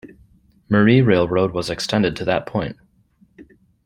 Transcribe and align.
Marie 0.67 0.99
Railroad 1.01 1.51
was 1.53 1.69
extended 1.69 2.15
to 2.15 2.25
that 2.25 2.47
point. 2.47 2.75